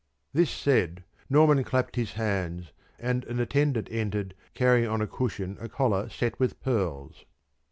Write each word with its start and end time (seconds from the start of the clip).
This 0.33 0.49
said, 0.49 1.03
Norman 1.29 1.63
clapped 1.63 1.95
his 1.95 2.13
hands, 2.13 2.71
and 2.97 3.23
an 3.25 3.39
attendant 3.39 3.87
entered 3.91 4.33
carrying 4.55 4.89
on 4.89 4.99
a 4.99 5.05
cushion 5.05 5.57
a 5.59 5.69
collar 5.69 6.09
set 6.09 6.39
with 6.39 6.59
pearls. 6.59 7.25